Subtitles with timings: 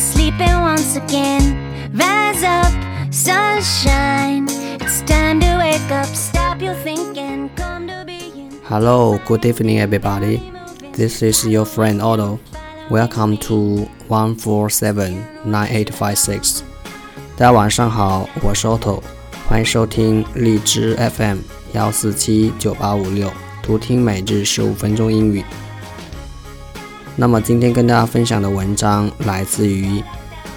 [0.00, 1.56] once again.
[1.92, 2.72] Rise up,
[3.12, 4.46] sunshine.
[4.80, 6.06] It's time to wake up.
[6.06, 7.50] Stop your thinking.
[7.56, 8.50] Come to being.
[8.64, 10.40] Hello, good evening, everybody.
[10.92, 12.38] This is your friend Otto.
[12.90, 16.62] Welcome to one four seven nine eight five six.
[17.36, 19.02] 大家晚上好，我是 Otto，
[19.46, 21.38] 欢迎收听荔枝 FM
[21.74, 23.30] 幺四七九八五六，
[23.62, 25.44] 图听每日十五分钟英语。
[27.16, 30.02] 那么今天跟大家分享的文章来自于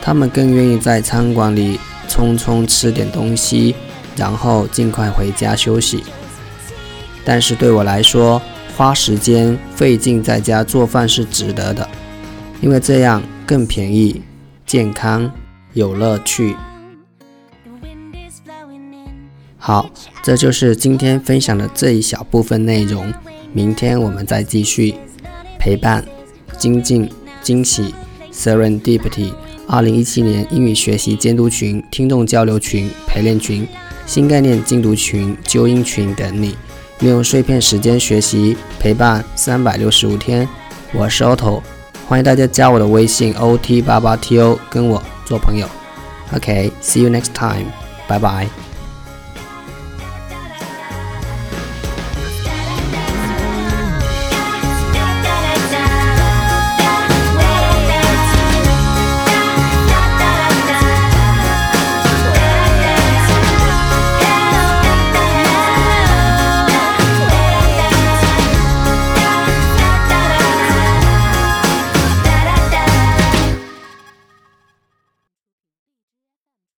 [0.00, 3.74] 他们更愿意在餐馆里匆匆吃点东西，
[4.15, 6.03] 然后尽快回家休息。
[7.23, 8.41] 但是对我来说，
[8.75, 11.87] 花时间费劲在家做饭是值得的，
[12.61, 14.21] 因为这样更便宜、
[14.65, 15.31] 健康、
[15.73, 16.55] 有乐趣。
[19.57, 19.89] 好，
[20.23, 23.13] 这就是今天分享的这一小部分内容。
[23.53, 24.95] 明天我们再继续
[25.59, 26.03] 陪伴、
[26.57, 27.07] 精进、
[27.43, 27.93] 惊喜、
[28.33, 29.33] Serendipity。
[29.67, 33.67] 二零一七年英语学习监督群、听众交流群、陪练群、
[34.11, 36.57] 新概念精读群、纠音群等你，
[36.99, 40.45] 利用碎片时间学习陪伴三百六十五天。
[40.91, 41.61] 我是 Otto，
[42.09, 45.65] 欢迎大家加我的微信 ot 八八 to 跟我做朋友。
[46.35, 47.67] OK，see you next time，
[48.05, 48.49] 拜拜。